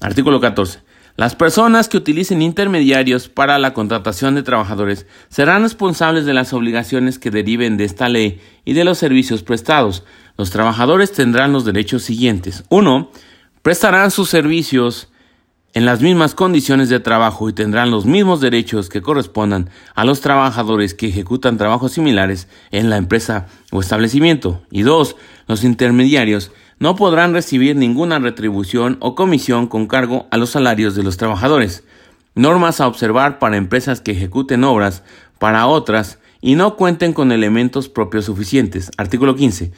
Artículo 0.00 0.40
14. 0.40 0.80
Las 1.16 1.34
personas 1.34 1.88
que 1.88 1.98
utilicen 1.98 2.40
intermediarios 2.40 3.28
para 3.28 3.58
la 3.58 3.74
contratación 3.74 4.34
de 4.34 4.42
trabajadores 4.42 5.06
serán 5.28 5.62
responsables 5.62 6.24
de 6.24 6.32
las 6.32 6.52
obligaciones 6.54 7.18
que 7.18 7.30
deriven 7.30 7.76
de 7.76 7.84
esta 7.84 8.08
ley 8.08 8.40
y 8.64 8.72
de 8.72 8.84
los 8.84 8.96
servicios 8.98 9.42
prestados. 9.42 10.04
Los 10.38 10.50
trabajadores 10.50 11.12
tendrán 11.12 11.52
los 11.52 11.66
derechos 11.66 12.02
siguientes. 12.02 12.64
1. 12.70 13.10
Prestarán 13.60 14.10
sus 14.10 14.30
servicios 14.30 15.08
en 15.74 15.84
las 15.84 16.00
mismas 16.00 16.34
condiciones 16.34 16.88
de 16.88 17.00
trabajo 17.00 17.48
y 17.48 17.52
tendrán 17.52 17.90
los 17.90 18.06
mismos 18.06 18.40
derechos 18.40 18.88
que 18.88 19.02
correspondan 19.02 19.70
a 19.94 20.04
los 20.04 20.20
trabajadores 20.20 20.94
que 20.94 21.08
ejecutan 21.08 21.58
trabajos 21.58 21.92
similares 21.92 22.48
en 22.70 22.90
la 22.90 22.96
empresa 22.96 23.46
o 23.70 23.80
establecimiento. 23.80 24.62
Y 24.70 24.82
dos, 24.82 25.16
los 25.46 25.64
intermediarios 25.64 26.50
no 26.82 26.96
podrán 26.96 27.32
recibir 27.32 27.76
ninguna 27.76 28.18
retribución 28.18 28.96
o 28.98 29.14
comisión 29.14 29.68
con 29.68 29.86
cargo 29.86 30.26
a 30.32 30.36
los 30.36 30.50
salarios 30.50 30.96
de 30.96 31.04
los 31.04 31.16
trabajadores. 31.16 31.84
Normas 32.34 32.80
a 32.80 32.88
observar 32.88 33.38
para 33.38 33.56
empresas 33.56 34.00
que 34.00 34.10
ejecuten 34.10 34.64
obras 34.64 35.04
para 35.38 35.68
otras 35.68 36.18
y 36.40 36.56
no 36.56 36.74
cuenten 36.74 37.12
con 37.12 37.30
elementos 37.30 37.88
propios 37.88 38.24
suficientes. 38.24 38.90
Artículo 38.96 39.36
15. 39.36 39.70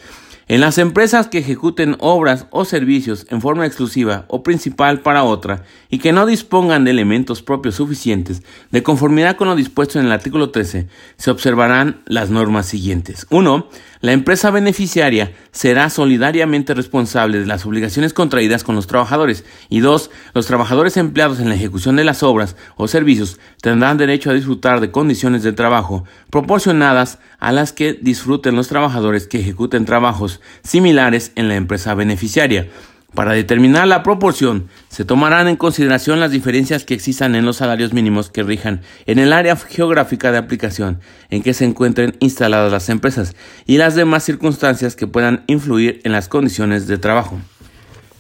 En 0.46 0.60
las 0.60 0.76
empresas 0.76 1.26
que 1.26 1.38
ejecuten 1.38 1.96
obras 2.00 2.46
o 2.50 2.66
servicios 2.66 3.26
en 3.30 3.40
forma 3.40 3.66
exclusiva 3.66 4.26
o 4.28 4.42
principal 4.42 5.00
para 5.00 5.24
otra 5.24 5.64
y 5.88 5.98
que 5.98 6.12
no 6.12 6.26
dispongan 6.26 6.84
de 6.84 6.90
elementos 6.90 7.42
propios 7.42 7.76
suficientes, 7.76 8.42
de 8.70 8.82
conformidad 8.82 9.36
con 9.36 9.48
lo 9.48 9.56
dispuesto 9.56 9.98
en 9.98 10.04
el 10.04 10.12
artículo 10.12 10.50
13, 10.50 10.86
se 11.16 11.30
observarán 11.30 12.02
las 12.04 12.28
normas 12.28 12.66
siguientes. 12.66 13.26
1. 13.30 13.68
La 14.04 14.12
empresa 14.12 14.50
beneficiaria 14.50 15.32
será 15.50 15.88
solidariamente 15.88 16.74
responsable 16.74 17.40
de 17.40 17.46
las 17.46 17.64
obligaciones 17.64 18.12
contraídas 18.12 18.62
con 18.62 18.74
los 18.74 18.86
trabajadores. 18.86 19.46
Y 19.70 19.80
dos, 19.80 20.10
los 20.34 20.44
trabajadores 20.44 20.98
empleados 20.98 21.40
en 21.40 21.48
la 21.48 21.54
ejecución 21.54 21.96
de 21.96 22.04
las 22.04 22.22
obras 22.22 22.54
o 22.76 22.86
servicios 22.86 23.40
tendrán 23.62 23.96
derecho 23.96 24.28
a 24.28 24.34
disfrutar 24.34 24.82
de 24.82 24.90
condiciones 24.90 25.42
de 25.42 25.54
trabajo 25.54 26.04
proporcionadas 26.28 27.18
a 27.38 27.50
las 27.50 27.72
que 27.72 27.94
disfruten 27.94 28.56
los 28.56 28.68
trabajadores 28.68 29.26
que 29.26 29.40
ejecuten 29.40 29.86
trabajos 29.86 30.42
similares 30.62 31.32
en 31.34 31.48
la 31.48 31.54
empresa 31.54 31.94
beneficiaria. 31.94 32.68
Para 33.14 33.32
determinar 33.32 33.86
la 33.86 34.02
proporción, 34.02 34.68
se 34.88 35.04
tomarán 35.04 35.46
en 35.46 35.54
consideración 35.54 36.18
las 36.18 36.32
diferencias 36.32 36.84
que 36.84 36.94
existan 36.94 37.36
en 37.36 37.46
los 37.46 37.58
salarios 37.58 37.92
mínimos 37.92 38.28
que 38.28 38.42
rijan 38.42 38.80
en 39.06 39.20
el 39.20 39.32
área 39.32 39.54
geográfica 39.54 40.32
de 40.32 40.38
aplicación 40.38 40.98
en 41.30 41.44
que 41.44 41.54
se 41.54 41.64
encuentren 41.64 42.16
instaladas 42.18 42.72
las 42.72 42.88
empresas 42.88 43.36
y 43.66 43.76
las 43.78 43.94
demás 43.94 44.24
circunstancias 44.24 44.96
que 44.96 45.06
puedan 45.06 45.44
influir 45.46 46.00
en 46.02 46.10
las 46.10 46.28
condiciones 46.28 46.88
de 46.88 46.98
trabajo. 46.98 47.38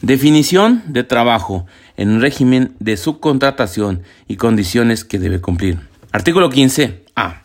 Definición 0.00 0.84
de 0.86 1.02
trabajo 1.02 1.66
en 1.96 2.10
un 2.10 2.20
régimen 2.20 2.74
de 2.78 2.96
subcontratación 2.96 4.04
y 4.28 4.36
condiciones 4.36 5.04
que 5.04 5.18
debe 5.18 5.40
cumplir. 5.40 5.80
Artículo 6.12 6.50
15. 6.50 7.04
A. 7.16 7.42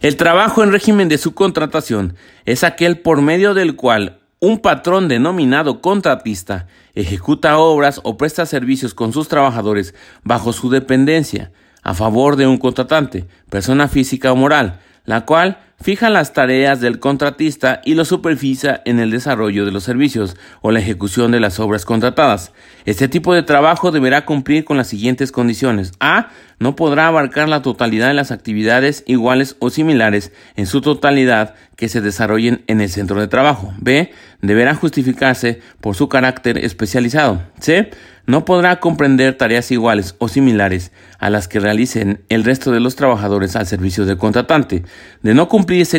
El 0.00 0.16
trabajo 0.16 0.62
en 0.62 0.72
régimen 0.72 1.08
de 1.08 1.18
subcontratación 1.18 2.16
es 2.46 2.64
aquel 2.64 2.98
por 2.98 3.20
medio 3.20 3.52
del 3.52 3.76
cual 3.76 4.20
un 4.44 4.58
patrón 4.58 5.08
denominado 5.08 5.80
contratista 5.80 6.66
ejecuta 6.94 7.56
obras 7.56 8.00
o 8.04 8.18
presta 8.18 8.44
servicios 8.44 8.92
con 8.92 9.10
sus 9.10 9.26
trabajadores 9.26 9.94
bajo 10.22 10.52
su 10.52 10.68
dependencia 10.68 11.50
a 11.82 11.94
favor 11.94 12.36
de 12.36 12.46
un 12.46 12.58
contratante, 12.58 13.26
persona 13.48 13.88
física 13.88 14.32
o 14.32 14.36
moral, 14.36 14.80
la 15.06 15.24
cual 15.24 15.58
fija 15.84 16.08
las 16.08 16.32
tareas 16.32 16.80
del 16.80 16.98
contratista 16.98 17.82
y 17.84 17.92
lo 17.92 18.06
supervisa 18.06 18.80
en 18.86 19.00
el 19.00 19.10
desarrollo 19.10 19.66
de 19.66 19.70
los 19.70 19.84
servicios 19.84 20.34
o 20.62 20.70
la 20.70 20.78
ejecución 20.78 21.30
de 21.30 21.40
las 21.40 21.60
obras 21.60 21.84
contratadas. 21.84 22.52
Este 22.86 23.06
tipo 23.06 23.34
de 23.34 23.42
trabajo 23.42 23.90
deberá 23.90 24.24
cumplir 24.24 24.64
con 24.64 24.78
las 24.78 24.88
siguientes 24.88 25.30
condiciones. 25.30 25.92
A. 26.00 26.30
No 26.58 26.74
podrá 26.74 27.08
abarcar 27.08 27.50
la 27.50 27.60
totalidad 27.60 28.08
de 28.08 28.14
las 28.14 28.30
actividades 28.30 29.04
iguales 29.06 29.56
o 29.58 29.68
similares 29.68 30.32
en 30.56 30.64
su 30.64 30.80
totalidad 30.80 31.54
que 31.76 31.90
se 31.90 32.00
desarrollen 32.00 32.64
en 32.66 32.80
el 32.80 32.88
centro 32.88 33.20
de 33.20 33.28
trabajo. 33.28 33.74
B. 33.76 34.10
Deberá 34.40 34.74
justificarse 34.74 35.60
por 35.82 35.96
su 35.96 36.08
carácter 36.08 36.56
especializado. 36.64 37.42
C 37.60 37.90
no 38.26 38.46
podrá 38.46 38.80
comprender 38.80 39.36
tareas 39.36 39.70
iguales 39.70 40.14
o 40.18 40.28
similares 40.28 40.92
a 41.18 41.28
las 41.28 41.46
que 41.46 41.60
realicen 41.60 42.22
el 42.30 42.44
resto 42.44 42.70
de 42.72 42.80
los 42.80 42.96
trabajadores 42.96 43.54
al 43.54 43.66
servicio 43.66 44.06
del 44.06 44.16
contratante. 44.16 44.82
De 45.22 45.34
no 45.34 45.48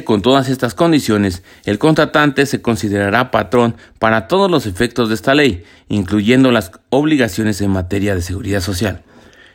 con 0.05 0.22
todas 0.22 0.48
estas 0.48 0.74
condiciones, 0.74 1.44
el 1.65 1.79
contratante 1.79 2.46
se 2.46 2.62
considerará 2.62 3.29
patrón 3.29 3.75
para 4.00 4.27
todos 4.27 4.50
los 4.50 4.65
efectos 4.65 5.10
de 5.10 5.15
esta 5.15 5.36
ley, 5.36 5.63
incluyendo 5.89 6.51
las 6.51 6.72
obligaciones 6.89 7.60
en 7.60 7.72
materia 7.72 8.15
de 8.15 8.22
seguridad 8.22 8.62
social. 8.62 9.03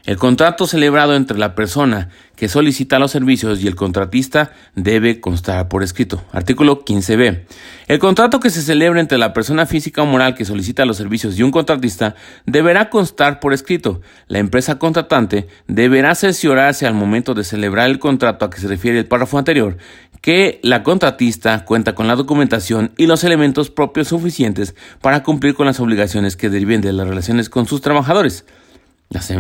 El 0.07 0.17
contrato 0.17 0.67
celebrado 0.67 1.15
entre 1.15 1.37
la 1.37 1.55
persona 1.55 2.09
que 2.35 2.49
solicita 2.49 2.99
los 2.99 3.11
servicios 3.11 3.63
y 3.63 3.67
el 3.67 3.77
contratista 3.77 4.53
debe 4.75 5.21
constar 5.21 5.69
por 5.69 5.83
escrito. 5.83 6.23
Artículo 6.33 6.87
15b. 6.87 7.43
El 7.87 7.99
contrato 7.99 8.41
que 8.41 8.49
se 8.49 8.63
celebre 8.63 9.01
entre 9.01 9.19
la 9.19 9.35
persona 9.35 9.67
física 9.67 10.03
o 10.03 10.07
moral 10.07 10.35
que 10.35 10.47
solicita 10.47 10.87
los 10.87 10.97
servicios 10.97 11.39
y 11.39 11.43
un 11.43 11.51
contratista 11.51 12.15
deberá 12.47 12.89
constar 12.89 13.41
por 13.41 13.53
escrito. 13.53 14.01
La 14.27 14.39
empresa 14.39 14.79
contratante 14.79 15.49
deberá 15.69 16.15
cerciorarse 16.15 16.87
al 16.87 16.95
momento 16.95 17.35
de 17.35 17.45
celebrar 17.45 17.91
el 17.91 17.99
contrato 17.99 18.47
a 18.47 18.51
que 18.51 18.59
se 18.59 18.69
refiere 18.69 18.99
el 18.99 19.07
párrafo 19.07 19.37
anterior 19.37 19.77
que 20.21 20.61
la 20.63 20.83
contratista 20.83 21.65
cuenta 21.65 21.95
con 21.95 22.07
la 22.07 22.17
documentación 22.17 22.93
y 22.97 23.07
los 23.07 23.25
elementos 23.25 23.71
propios 23.71 24.09
suficientes 24.09 24.75
para 25.01 25.23
cumplir 25.23 25.55
con 25.55 25.67
las 25.67 25.81
obligaciones 25.81 26.37
que 26.37 26.51
deriven 26.51 26.81
de 26.81 26.93
las 26.93 27.09
relaciones 27.09 27.49
con 27.49 27.67
sus 27.67 27.81
trabajadores. 27.81 28.45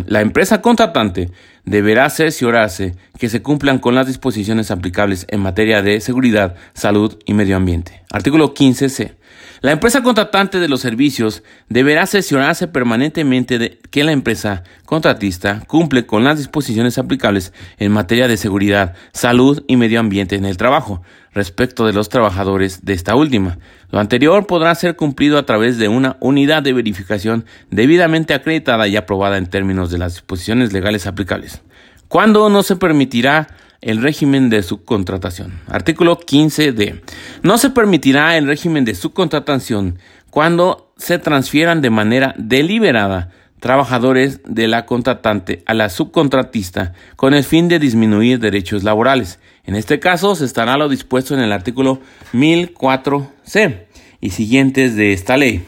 La 0.06 0.20
empresa 0.20 0.62
contratante 0.62 1.30
deberá 1.64 2.10
cerciorarse 2.10 2.96
que 3.18 3.28
se 3.28 3.40
cumplan 3.40 3.78
con 3.78 3.94
las 3.94 4.08
disposiciones 4.08 4.72
aplicables 4.72 5.26
en 5.28 5.40
materia 5.40 5.80
de 5.80 6.00
seguridad, 6.00 6.56
salud 6.75 7.16
y 7.25 7.34
medio 7.34 7.56
ambiente. 7.56 8.02
Artículo 8.10 8.52
15c. 8.52 9.19
La 9.62 9.72
empresa 9.72 10.02
contratante 10.02 10.58
de 10.58 10.68
los 10.68 10.80
servicios 10.80 11.42
deberá 11.68 12.06
cerciorarse 12.06 12.66
permanentemente 12.66 13.58
de 13.58 13.78
que 13.90 14.04
la 14.04 14.12
empresa 14.12 14.62
contratista 14.86 15.60
cumple 15.66 16.06
con 16.06 16.24
las 16.24 16.38
disposiciones 16.38 16.96
aplicables 16.96 17.52
en 17.76 17.92
materia 17.92 18.26
de 18.26 18.38
seguridad, 18.38 18.94
salud 19.12 19.62
y 19.66 19.76
medio 19.76 20.00
ambiente 20.00 20.34
en 20.34 20.46
el 20.46 20.56
trabajo 20.56 21.02
respecto 21.34 21.84
de 21.84 21.92
los 21.92 22.08
trabajadores 22.08 22.86
de 22.86 22.94
esta 22.94 23.14
última. 23.14 23.58
Lo 23.90 24.00
anterior 24.00 24.46
podrá 24.46 24.74
ser 24.74 24.96
cumplido 24.96 25.36
a 25.36 25.44
través 25.44 25.76
de 25.76 25.88
una 25.88 26.16
unidad 26.20 26.62
de 26.62 26.72
verificación 26.72 27.44
debidamente 27.70 28.32
acreditada 28.32 28.88
y 28.88 28.96
aprobada 28.96 29.36
en 29.36 29.46
términos 29.46 29.90
de 29.90 29.98
las 29.98 30.14
disposiciones 30.14 30.72
legales 30.72 31.06
aplicables. 31.06 31.60
¿Cuándo 32.08 32.48
no 32.48 32.62
se 32.62 32.76
permitirá 32.76 33.48
el 33.80 34.02
régimen 34.02 34.50
de 34.50 34.62
subcontratación. 34.62 35.60
Artículo 35.68 36.18
15d. 36.18 37.00
No 37.42 37.58
se 37.58 37.70
permitirá 37.70 38.37
el 38.37 38.46
régimen 38.46 38.84
de 38.84 38.94
subcontratación 38.94 39.99
cuando 40.30 40.92
se 40.96 41.18
transfieran 41.18 41.80
de 41.80 41.90
manera 41.90 42.34
deliberada 42.38 43.30
trabajadores 43.60 44.40
de 44.46 44.68
la 44.68 44.87
contratante 44.87 45.62
a 45.66 45.75
la 45.75 45.90
subcontratista 45.90 46.94
con 47.16 47.34
el 47.34 47.44
fin 47.44 47.68
de 47.68 47.78
disminuir 47.78 48.38
derechos 48.38 48.82
laborales. 48.82 49.38
En 49.64 49.76
este 49.76 50.00
caso 50.00 50.34
se 50.34 50.46
estará 50.46 50.76
lo 50.76 50.88
dispuesto 50.88 51.34
en 51.34 51.40
el 51.40 51.52
artículo 51.52 52.00
1004c 52.32 53.84
y 54.20 54.30
siguientes 54.30 54.96
de 54.96 55.12
esta 55.12 55.37
ley. 55.37 55.64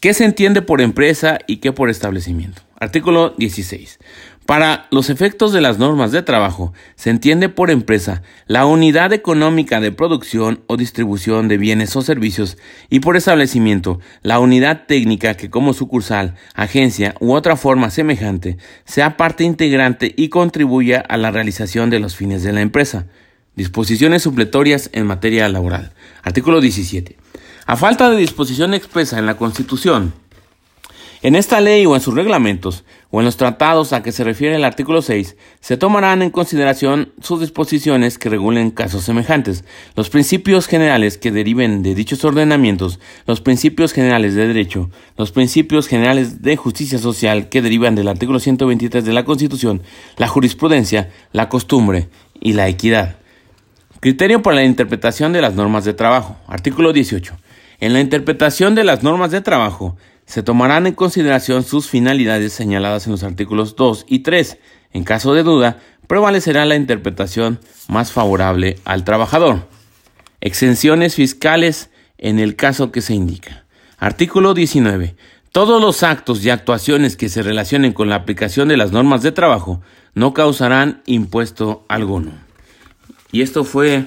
¿Qué 0.00 0.14
se 0.14 0.24
entiende 0.24 0.62
por 0.62 0.80
empresa 0.80 1.38
y 1.46 1.58
qué 1.58 1.72
por 1.72 1.88
establecimiento? 1.88 2.62
Artículo 2.76 3.30
16. 3.38 4.00
Para 4.46 4.88
los 4.90 5.08
efectos 5.08 5.52
de 5.52 5.60
las 5.60 5.78
normas 5.78 6.10
de 6.10 6.22
trabajo, 6.22 6.72
se 6.96 7.10
entiende 7.10 7.48
por 7.48 7.70
empresa 7.70 8.22
la 8.46 8.66
unidad 8.66 9.12
económica 9.12 9.80
de 9.80 9.92
producción 9.92 10.62
o 10.66 10.76
distribución 10.76 11.46
de 11.46 11.58
bienes 11.58 11.94
o 11.94 12.02
servicios 12.02 12.58
y 12.90 13.00
por 13.00 13.16
establecimiento 13.16 14.00
la 14.22 14.40
unidad 14.40 14.86
técnica 14.86 15.34
que 15.34 15.48
como 15.48 15.74
sucursal, 15.74 16.34
agencia 16.54 17.14
u 17.20 17.34
otra 17.34 17.56
forma 17.56 17.90
semejante 17.90 18.58
sea 18.84 19.16
parte 19.16 19.44
integrante 19.44 20.12
y 20.16 20.28
contribuya 20.28 21.00
a 21.00 21.16
la 21.16 21.30
realización 21.30 21.88
de 21.88 22.00
los 22.00 22.16
fines 22.16 22.42
de 22.42 22.52
la 22.52 22.62
empresa. 22.62 23.06
Disposiciones 23.54 24.22
supletorias 24.22 24.90
en 24.92 25.06
materia 25.06 25.48
laboral. 25.48 25.92
Artículo 26.24 26.60
17. 26.60 27.16
A 27.66 27.76
falta 27.76 28.10
de 28.10 28.16
disposición 28.16 28.74
expresa 28.74 29.20
en 29.20 29.26
la 29.26 29.36
Constitución, 29.36 30.14
en 31.22 31.36
esta 31.36 31.60
ley 31.60 31.86
o 31.86 31.94
en 31.94 32.00
sus 32.00 32.14
reglamentos 32.14 32.84
o 33.10 33.20
en 33.20 33.24
los 33.24 33.36
tratados 33.36 33.92
a 33.92 34.02
que 34.02 34.10
se 34.10 34.24
refiere 34.24 34.56
el 34.56 34.64
artículo 34.64 35.02
6, 35.02 35.36
se 35.60 35.76
tomarán 35.76 36.20
en 36.20 36.30
consideración 36.30 37.12
sus 37.20 37.40
disposiciones 37.40 38.18
que 38.18 38.28
regulen 38.28 38.72
casos 38.72 39.04
semejantes, 39.04 39.64
los 39.94 40.10
principios 40.10 40.66
generales 40.66 41.18
que 41.18 41.30
deriven 41.30 41.82
de 41.84 41.94
dichos 41.94 42.24
ordenamientos, 42.24 42.98
los 43.26 43.40
principios 43.40 43.92
generales 43.92 44.34
de 44.34 44.48
derecho, 44.48 44.90
los 45.16 45.30
principios 45.30 45.86
generales 45.86 46.42
de 46.42 46.56
justicia 46.56 46.98
social 46.98 47.48
que 47.48 47.62
derivan 47.62 47.94
del 47.94 48.08
artículo 48.08 48.40
123 48.40 49.04
de 49.04 49.12
la 49.12 49.24
Constitución, 49.24 49.82
la 50.16 50.26
jurisprudencia, 50.26 51.10
la 51.32 51.48
costumbre 51.48 52.08
y 52.40 52.54
la 52.54 52.66
equidad. 52.68 53.16
Criterio 54.00 54.42
para 54.42 54.56
la 54.56 54.64
interpretación 54.64 55.32
de 55.32 55.40
las 55.40 55.54
normas 55.54 55.84
de 55.84 55.94
trabajo. 55.94 56.36
Artículo 56.48 56.92
18. 56.92 57.36
En 57.78 57.92
la 57.92 58.00
interpretación 58.00 58.74
de 58.74 58.82
las 58.82 59.04
normas 59.04 59.30
de 59.30 59.40
trabajo, 59.40 59.96
se 60.32 60.42
tomarán 60.42 60.86
en 60.86 60.94
consideración 60.94 61.62
sus 61.62 61.90
finalidades 61.90 62.54
señaladas 62.54 63.04
en 63.04 63.12
los 63.12 63.22
artículos 63.22 63.76
2 63.76 64.06
y 64.08 64.20
3. 64.20 64.56
En 64.94 65.04
caso 65.04 65.34
de 65.34 65.42
duda, 65.42 65.78
prevalecerá 66.06 66.64
la 66.64 66.74
interpretación 66.74 67.60
más 67.86 68.12
favorable 68.12 68.78
al 68.86 69.04
trabajador. 69.04 69.68
Exenciones 70.40 71.16
fiscales 71.16 71.90
en 72.16 72.38
el 72.38 72.56
caso 72.56 72.92
que 72.92 73.02
se 73.02 73.12
indica. 73.12 73.66
Artículo 73.98 74.54
19. 74.54 75.16
Todos 75.52 75.82
los 75.82 76.02
actos 76.02 76.42
y 76.42 76.48
actuaciones 76.48 77.18
que 77.18 77.28
se 77.28 77.42
relacionen 77.42 77.92
con 77.92 78.08
la 78.08 78.16
aplicación 78.16 78.68
de 78.68 78.78
las 78.78 78.90
normas 78.90 79.20
de 79.20 79.32
trabajo 79.32 79.82
no 80.14 80.32
causarán 80.32 81.02
impuesto 81.04 81.84
alguno. 81.88 82.32
Y 83.32 83.42
esto 83.42 83.64
fue 83.64 84.06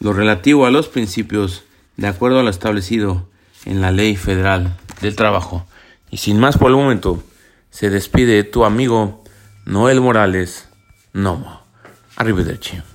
lo 0.00 0.12
relativo 0.12 0.66
a 0.66 0.72
los 0.72 0.88
principios 0.88 1.62
de 1.96 2.08
acuerdo 2.08 2.40
a 2.40 2.42
lo 2.42 2.50
establecido 2.50 3.28
en 3.64 3.80
la 3.80 3.92
Ley 3.92 4.16
Federal 4.16 4.76
del 5.02 5.16
Trabajo. 5.16 5.66
Y 6.10 6.16
sin 6.18 6.38
más 6.38 6.56
por 6.56 6.70
el 6.70 6.76
momento, 6.76 7.22
se 7.70 7.90
despide 7.90 8.44
tu 8.44 8.64
amigo 8.64 9.22
Noel 9.66 10.00
Morales 10.00 10.68
Nomo. 11.12 11.60
Arrivederci. 12.16 12.91